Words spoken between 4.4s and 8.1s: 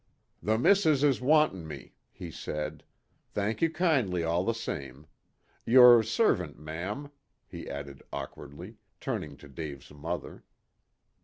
the same. Your servant, mam," he added